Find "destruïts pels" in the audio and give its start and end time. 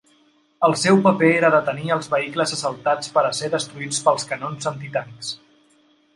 3.59-4.27